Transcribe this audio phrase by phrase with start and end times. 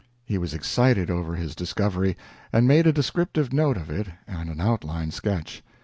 [0.25, 2.17] He was excited over his discovery,
[2.51, 5.61] and made a descriptive note of it and an outline sketch.